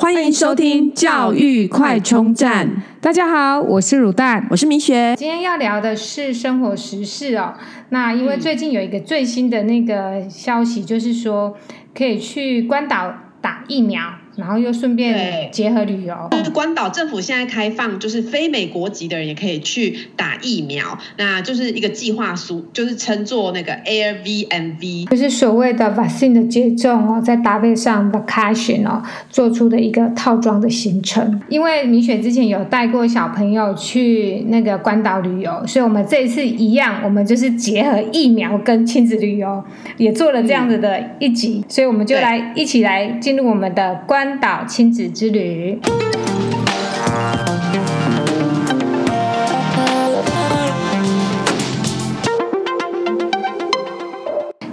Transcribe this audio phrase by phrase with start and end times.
[0.00, 2.84] 欢迎收听教育快充站。
[3.00, 5.16] 大家好，我是乳蛋，我是米雪。
[5.16, 7.54] 今天要聊的是生活时事哦。
[7.88, 11.56] 那因为最近有一个最新的那个消息，就是说
[11.92, 14.00] 可以去关岛打疫苗。
[14.38, 16.14] 然后又顺便结合旅游。
[16.54, 31.40] 关岛政府现在开放，就是非美国籍的人也可以去打疫苗，那就是一个计划书，就是称作那个 AirVNV，就是所谓的 vaccine 的接种哦，再搭配上 vacation 哦，做出的一个套装的行程。
[31.48, 39.64] 因为米雪之前有带过小朋友去那个关岛旅游，所以我们这一次一样，我们就是结合疫苗跟亲子旅游，
[39.96, 44.27] 也做了这样子的一集，嗯、所以我们就来一起来进入我们的关。
[44.28, 45.80] 关岛亲子之旅，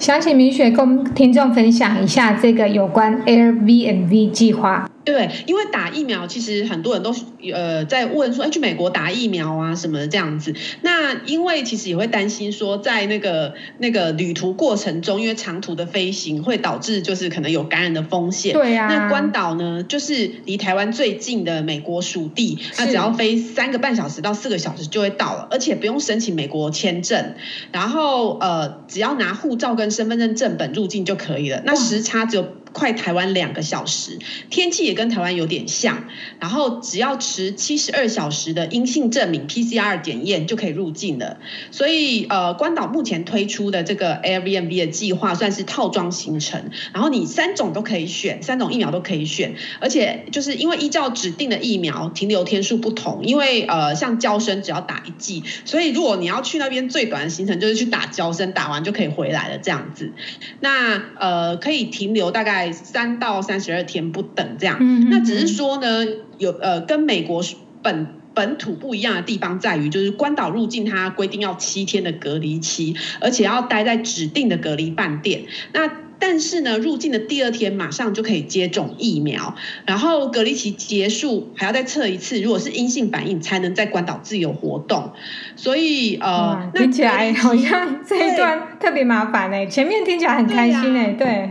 [0.05, 4.87] 想请明雪跟听众分享一下这个有关 AirVNV 计划。
[5.03, 7.13] 对，因为打疫苗，其实很多人都
[7.53, 10.55] 呃在问说，哎，去美国打疫苗啊什么的这样子。
[10.81, 18.53] 那因为其实也会担心说，在那个那个旅途过程中，因为长途的飞行会导致就是可能有感染的风险。
[18.53, 18.95] 对呀、啊。
[18.95, 27.35] 那关岛呢，就是离台湾最近的美国属地，那只要飞三个半小时到四个小时就会到了，而且不用申请美国签证，
[27.71, 31.61] 然后呃只要拿护照跟身份证正本入境就可以了。
[31.65, 32.45] 那时差只有。
[32.75, 36.03] 快台湾两个小时，天气也跟台湾有点像，
[36.41, 41.37] 然后只要持七十二小时的阴性证明 （PCR 检验）就可以入境了。
[41.71, 60.11] 所以，呃，关岛目前推出的这个 Airbnb 的计划算是套装行程，然后你三种都可以选，三种疫苗都可以选，而且就是因为依照指定的疫苗停留天数不同，因为呃，像交生只要打一剂，所以如果你要去那边最短的行程就是去打交生，打完就可以回来了这样子。
[60.59, 62.64] 那呃，可以停留大概。
[62.71, 64.77] 三到三十二天不等，这样。
[65.09, 66.05] 那只是说呢，
[66.37, 67.43] 有呃，跟美国
[67.81, 75.43] 本本土不一样的地方在于，就是关岛入境它规定要七天的隔离期，而且要待在指定的隔离饭店。
[75.71, 79.55] 那但是呢，入境的第二天马上就可以接种疫苗，
[79.85, 85.11] 然后隔离期结束还要再测一次，如果是阴性反应才能在关岛自由活动。
[85.57, 91.49] 所以呃，听起来好像这一段特别麻烦哎，前面听起来很开心哎，对。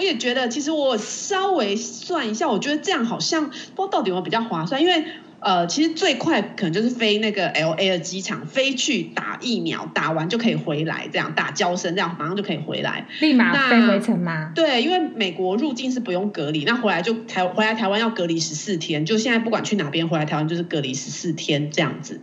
[0.00, 5.04] 我也觉得，其实我稍微算一下，我觉得这样好像不知道到底有没有比较划算，因为。
[5.42, 14.52] 呃，其实最快可能就是飞那个 LA 的机场，飞去打疫苗，打完就可以回来，这样打交生，这样马上就可以回来，立马飞回程吗？
[14.54, 22.20] 对，因为美国入境是不用隔离，那回来就台回来台湾要隔离十四天，就现在不管去哪边回来台湾就是隔离十四天这样子。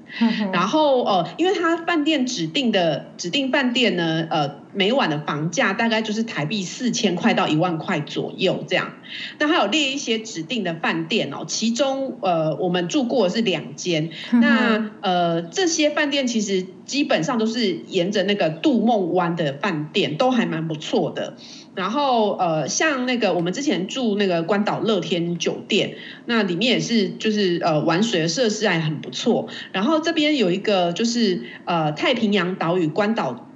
[0.53, 8.93] 然后呃，因为他饭店指定的指定饭店呢，呃，每晚的房价大概就是台币四千块到一万块左右这样。
[9.39, 13.07] 那还有列一些指定的饭店哦，其中呃我们住。
[13.07, 21.37] 过的是两间，那呃这些饭店其实基本上都是沿着那个杜梦湾的饭店，都还蛮不错的。
[21.73, 25.95] 然后呃像那个我们之前住那个关岛乐天酒店，
[26.25, 29.47] 那里面也是就是呃玩水的设施还很不错。
[29.71, 33.47] 然后这边有一个就是呃太平洋岛屿关岛。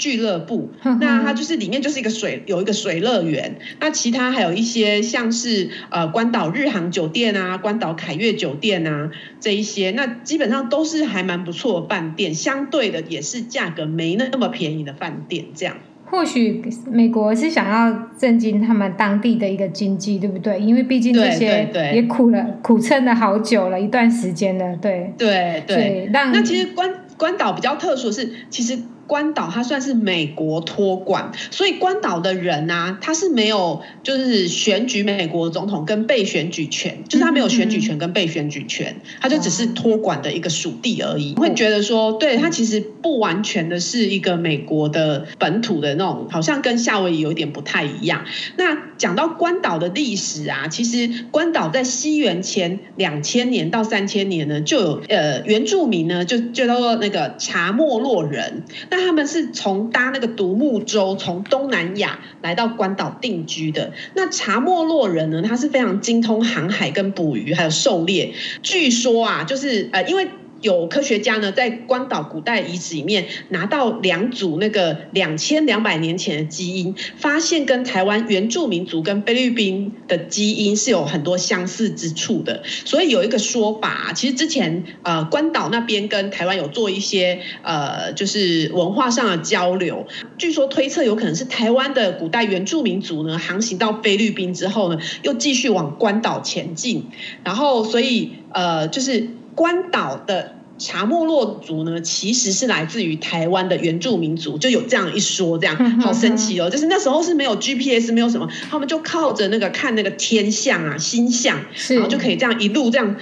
[0.00, 3.58] 俱乐部，那它就是里面就是一个水，有一个水乐园。
[3.80, 15.44] 那其他还有一些像是呃关岛日航酒店啊，关岛凯悦酒店啊这一些，那基本上都是还蛮不错的饭店，相对的也是价格没那么便宜的饭店。
[15.54, 20.58] 这样，或许美国是想要振兴他们当地的一个经济，对不对？
[20.58, 26.08] 因为毕竟这些也苦了苦撑了好久了一段时间了，对对对。
[26.10, 28.78] 那其实关关岛比较特殊的是，其实。
[29.10, 41.34] 关岛它算是美国托管，所以关岛的人呐、啊，他是没有就是选举美国总统跟被选举权，就是他没有选举权跟被选举权，他就只是托管的一个属地而已。
[41.34, 48.24] 会觉得说，对，他其实不完全的是一个美国的本土的那种，好像跟夏威夷有点不太一样。
[48.56, 58.62] 那讲到关岛的历史啊，其实关岛在西元前两千年到三千年呢，就有呃原住民呢，就就叫做那个查莫洛人。
[58.88, 63.92] 那他们是从搭那个独木舟从东南亚来到关岛定居的。
[64.14, 68.32] 那查莫洛人呢，他是非常精通航海跟捕鱼，还有狩猎。
[68.62, 70.28] 据说啊，就是呃，因为
[70.60, 82.62] 有科学家呢，在关岛古代遗址里面拿到两组那个两千两百年前的基因，发现跟台湾原住民族跟菲律宾的基因是有很多相似之处的。
[82.84, 90.06] 所以有一个说法，其实之前呃关岛那边跟台湾有做一些呃就是文化上的交流，
[90.38, 97.06] 据说推测有可能是台湾的古代原住民族呢航行到菲律宾之后呢，又继续往关岛前进，
[97.44, 99.28] 然后所以呃就是。
[99.60, 106.70] 关岛的查莫洛族呢，其实是来自于台湾的原住民族，就有这样一说，这样好神奇哦！
[106.70, 111.58] 就是那时候是没有 GPS，没有什么，他们就靠着那个看那个天象啊、星象，
[111.90, 113.14] 然后就可以这样一路这样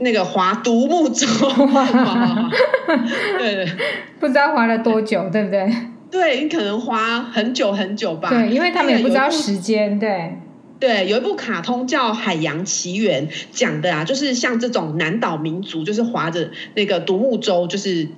[0.00, 1.26] 那个划独木舟，
[3.38, 3.68] 对对，
[4.20, 5.74] 不知道划了多久，对不对？
[6.10, 8.28] 对，你可能划很久很久吧。
[8.28, 10.38] 对，因为他们也不知道时间，对。
[10.78, 18.08] 对，有一部卡通叫《海洋奇缘》，讲的啊，就是像这种南岛民族，就是划着那个独木舟，就是。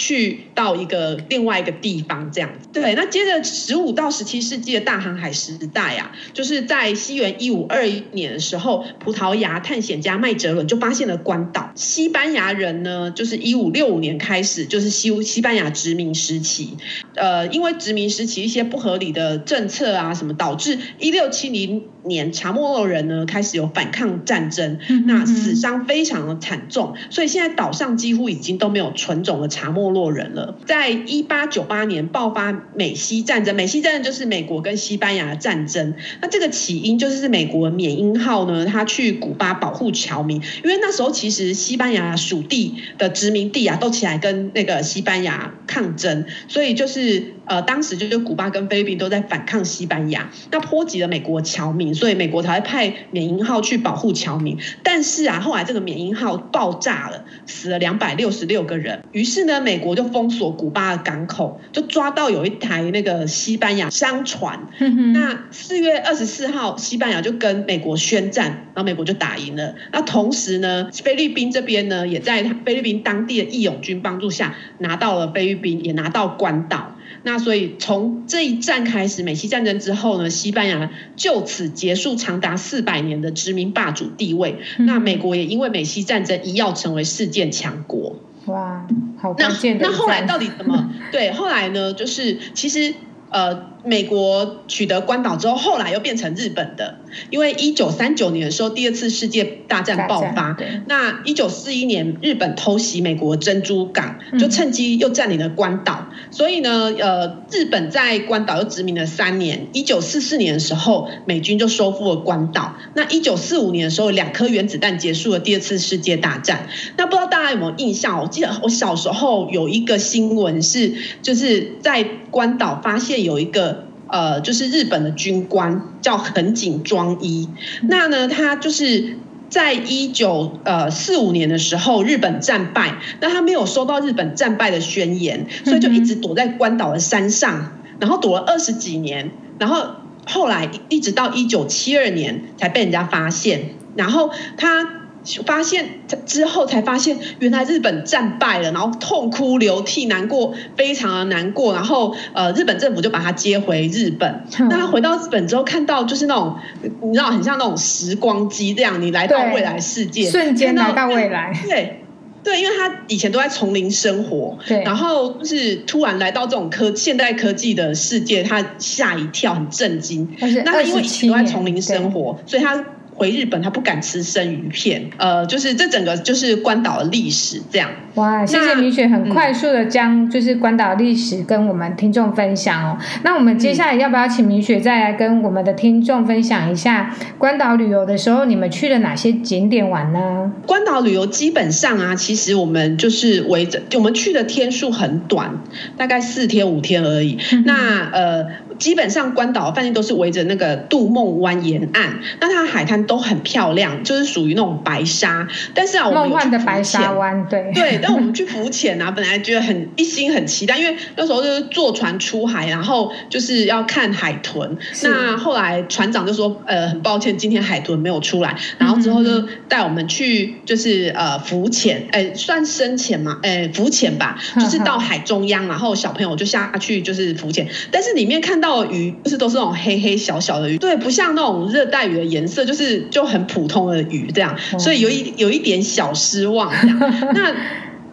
[0.00, 2.94] 去到一个另外一个地方这样子，对。
[2.94, 11.72] 那接着十五到十七世纪的大航海时代啊，就是在西元一五二一年的时候，葡萄牙探险家麦哲伦就发现了关岛。
[11.74, 16.76] 西班牙人呢，就是一五六五年开始，就是西西班牙殖民时期。
[17.14, 29.88] 呃，因为殖民时期一些不合理的政策啊，什么导致一六七零年查莫洛人呢开始有反抗战争，那死伤非常的惨重，所以现在岛上几乎已经都没有纯种的查莫。
[29.88, 35.94] 洛人了，在一八九八年爆发美西战争，美西战争就是美国跟西班牙的战争。
[36.20, 47.34] 那这个起因就是是美国缅因号呢，他去古巴保护侨民，因为那时候其实西班牙属地的殖民地啊，都起来跟那个西班牙抗争，所以就是。
[47.48, 54.58] 呃，当时就是古巴跟菲律宾都在反抗西班牙，那波及了美国侨民，所以美国才会派缅因号去保护侨民。
[54.82, 59.02] 但是啊，后来这个缅因号爆炸了，死了两百六十六个人。
[59.12, 64.68] 于是呢，美国就封锁古巴的港口，就抓到有一台那个西班牙商船。
[65.14, 69.74] 那四月二十四号，西班牙就跟美国宣战，然后美国就打赢了。
[69.90, 76.87] 那同时呢，菲律宾这边呢，也在菲律宾当地的义勇军帮助下，拿到了菲律宾，也拿到关岛。
[77.22, 84.58] 那所以从这一战开始，美西战争之后呢，西班牙就此结束长达四百年的殖民霸主地位。
[84.78, 88.16] 嗯、那美国也因为美西战争一跃成为世界强国。
[88.46, 88.86] 哇，
[89.16, 90.90] 好关键的那那后来到底怎么？
[91.12, 92.94] 对，后来呢，就是其实
[93.30, 93.77] 呃。
[93.84, 96.98] 美国取得关岛之后，后来又变成日本的，
[97.30, 100.56] 因为一九三九年的时候，第二次世界大战爆发。
[100.86, 106.08] 那一九四一年，日本偷袭美国珍珠港，就趁机又占领了关岛。
[106.10, 106.16] 嗯。
[106.32, 109.68] 所以呢，呃，日本在关岛又殖民了三年。
[109.72, 112.74] 一九四四年的时候，美军就收复了关岛。
[112.94, 116.68] 那一九四五年的时候，两颗原子弹结束了第二次世界大战。
[116.96, 118.20] 那不知道大家有没有印象？
[118.20, 123.68] 我记得我小时候有一个新闻是，就是在关岛发现有一个。
[124.08, 127.48] 呃，就是日本的军官叫横井庄一，
[127.82, 129.16] 那呢，他就是
[129.48, 139.86] 在一九呃四五年的时候，日本战败，那他没有收到日本战败的宣言，所以就一直躲在关岛的山上，然后躲了二十几年，然后
[140.26, 144.97] 后来一直到一九七二年才被人家发现，然后他。
[145.44, 151.74] 发现之后才发现，原来日本战败了，然后痛哭流涕，难过，非常的难过。
[151.74, 154.44] 然后呃，日本政府就把他接回日本。
[154.70, 156.56] 那他回到日本之后，看到就是那种，
[157.02, 161.52] 你知道，很像那种时光机这样，你来到未来世界，瞬间来到未来。
[161.64, 162.02] 对
[162.42, 170.28] 对，因为他以前都在丛林生活，对，然后就是突然来到这种科现代科技的世界，他吓一跳，很震惊。
[170.64, 172.84] 那他因为以前都在丛林生活，所以他。
[173.18, 175.10] 回日本，他不敢吃生鱼片。
[175.18, 177.90] 呃，就是这整个就是关岛的历史这样。
[178.14, 182.96] 哇，谢谢米雪，很快速的将就是关岛历史跟我们听众分享哦。
[182.98, 183.20] 嗯。
[183.24, 190.52] 那我们接下来要不要请米雪再来跟我们的听众分享一下关岛旅游的时候，你们去了哪些景点玩呢？
[190.66, 195.58] 关岛旅游基本上啊，其实我们就是围着，我们去的天数很短，
[195.96, 197.38] 大概四天五天而已。
[197.52, 197.64] 嗯。
[197.66, 198.46] 那呃。
[198.78, 205.46] 基本上关岛的饭店都是围着那个杜梦湾沿岸，那它海滩都很漂亮，就是属于那种白沙。
[205.74, 207.98] 但是啊，我们去的白沙湾，对对。
[208.00, 214.76] 但我们去浮潜啊，本来觉得很一心很期待，因为那时候就是坐船出海，然后就是要看海豚。
[215.02, 218.56] 那后来船长就说，呃，很抱歉，今天海豚没有出来。
[218.78, 228.67] 然后之后就带我们去，就是呃浮潜，哎、呃，算深潜嘛，哎、呃，浮潜吧， 就是到海中央，然后小朋友就下去就是浮潜，但是里面看到。
[228.68, 236.98] 到鱼就是都是那种黑黑小小的鱼，对，不像那种热带鱼的颜色，就是就很普通的鱼这样，所以有一有一点小失望这样。
[237.34, 237.54] 那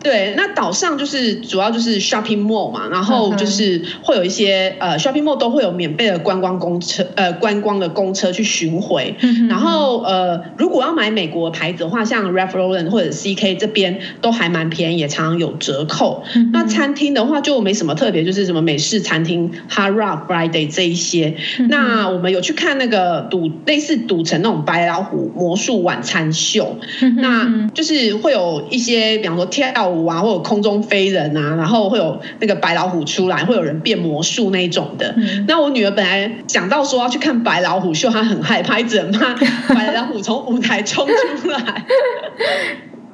[0.05, 9.15] 对，那岛上就是主要就是 shopping mall 嘛，然后就是会有一些呃 shopping mall 都会有免费的观光公车，呃观光的公车去巡回。
[9.49, 16.23] 然后呃，如果要买美国牌子的话，像 Ralph Lauren 或者 CK 这边都还蛮便宜，也常常有折扣。
[16.53, 21.35] 那餐厅的话就没什么特别，就是什么美式餐厅 Hard Rock Friday 这一些。
[21.69, 26.77] 那我们有去看那个赌类似赌城那种白老虎魔术晚餐秀，
[27.17, 35.15] 那就是会有一些，比方说跳舞啊，或者空中飞人啊，然后会有那个白老虎出来，会有人变魔术那一种的。
[35.47, 39.35] 那我女儿本来想到说要去看白老虎秀，她很害怕，一直很怕
[39.75, 41.85] 白老虎从舞台冲出来。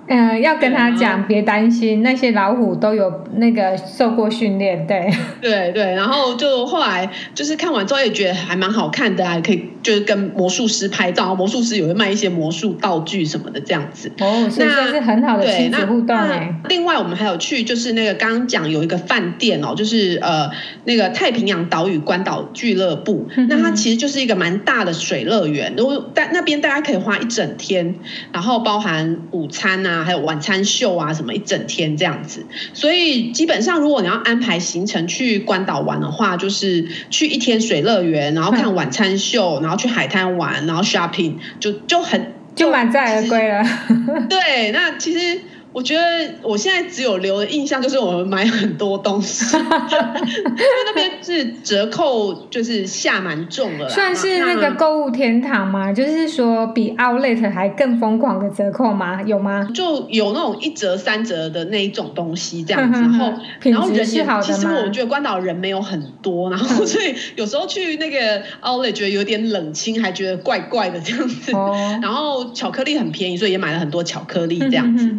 [0.07, 5.09] 嗯、 呃，要跟他讲，别担心，那些老虎都有那个受过训练，对，
[5.41, 5.93] 对对。
[5.93, 14.11] 然后就后来就是看完之后也觉得还蛮好看的，还可以就是跟魔术师拍照，魔术师也会卖一些魔术道具什么的这样子。
[14.19, 16.61] 哦，所以这是很好的亲子互动哎。
[16.69, 20.49] 另外我们还有去就是那个刚刚讲有一个饭店哦，就是呃
[20.83, 27.95] 那个太平洋岛屿关岛俱乐部，嗯、那它其实就是一个蛮大的水乐园，如果在那边大家可以花一整天，
[28.31, 30.01] 然后包含午餐啊。
[30.01, 43.63] 还有晚餐秀啊，什么一整天这样子，所以基本上如果你要安排行程去关岛玩的话，就是去一天水乐园，然后看晚餐秀，然后去海滩玩，然后 shopping，就就很就满载而归了。
[44.29, 45.41] 对，那其实。
[45.73, 46.01] 我觉得
[46.43, 55.93] 我现在只有留的印象就是我们买很多东西， 因为那边是折扣，就是下蛮重的，算是那个购物天堂吗？
[55.93, 59.21] 就是说比 Outlet 还更疯狂的折扣吗？
[59.23, 59.69] 有吗？
[59.73, 71.53] 就有那种一折三折的那一种东西这样子，然后然后人也其实我觉得关岛人没有很多，然后所以有时候去那个 Outlet 觉得有点冷清，还觉得怪怪的这样子。
[72.01, 75.09] 然后巧克力很便宜，所以也买了很多巧克力这样子。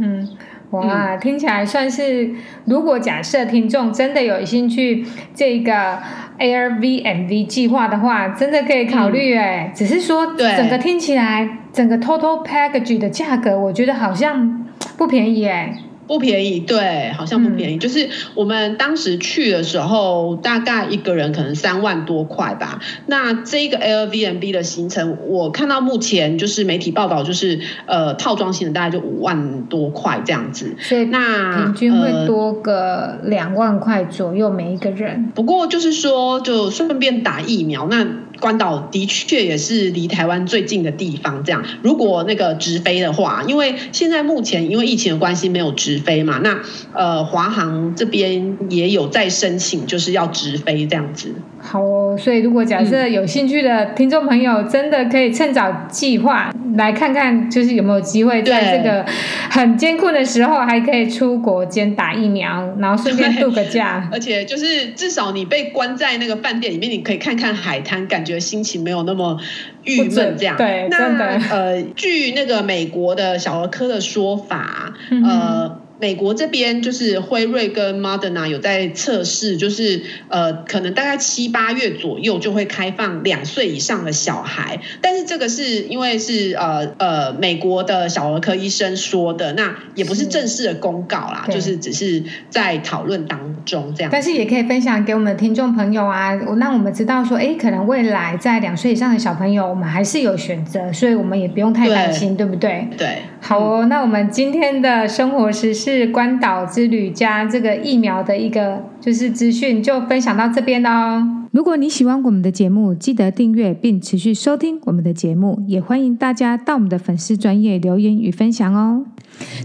[0.72, 2.30] 哇，听起来算是，
[2.64, 5.98] 如果假设听众真的有兴趣这个
[6.38, 9.70] Airbnb 计划的话，真的可以考虑哎。
[9.70, 15.76] 嗯、只是说，整个听起来，整个 total package 的价格，我觉得好像不便宜哎。
[16.06, 17.76] 不便宜，对，好像不便宜。
[17.76, 22.80] 嗯、就是我们当时去的时候，大概一个人可能三万多块吧。
[23.06, 30.74] 那这个 Airbnb 的行程，我看到目前就是媒体报道，就是呃套装型的大概就五万多块这样子。
[30.78, 35.30] 所以那平均会多个两万块左右每一个人。
[35.34, 38.06] 不过就是说，就顺便打疫苗那。
[38.42, 46.60] 关岛的确也是离台湾最近的地方，这样如果那个直飞的话，因为现在目前因为疫情的关系没有直飞嘛，那
[46.92, 51.32] 呃华航这边也有在申请，就是要直飞这样子。
[51.64, 59.06] 好哦，所以如果假设有兴趣的听众朋友，真的可以趁早计划来看看，就是有没有机会在这个
[59.48, 64.08] 很艰困的时候，还可以出国兼打疫苗，然后顺便度个假。
[64.10, 69.38] 而且就是至少你被关在那个饭店里面，你可以看看海滩，感觉心情没有那么
[69.84, 70.36] 郁闷。
[70.36, 75.81] 这样对，那真的呃，据那个美国的小儿科的说法，嗯、呃。
[76.02, 94.10] 美国这边就是辉瑞跟 Moderna 有在测试，就是呃，可能大概七八月左右就会开放两岁以上的小孩，但是这个是因为是呃呃美国的小儿科医生说的，那也不是正式的公告啦，是就是只是在讨论当中这样。
[94.12, 102.88] 但是也可以分享给我们的听众朋友啊，让我们知道说，哎，可能未来在两岁以上的小朋友，我们还是有选择，所以我们也不用太担心，对，对不对？
[102.98, 103.18] 对。
[103.44, 105.82] 好哦，那我们今天的生活时事。
[105.92, 111.44] 是关岛之旅加这个疫苗的一个就是资讯，就分享到这边哦。
[111.50, 119.04] 如果你喜欢我们的节目，记得订阅并持续收听我们的节目，也欢迎大家到我们的粉丝专业留言与分享哦。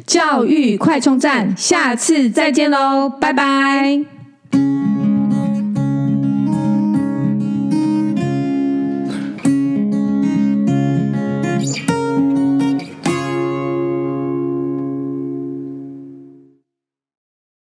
[0.07, 4.01] 教育快充站，下次再见喽，拜拜。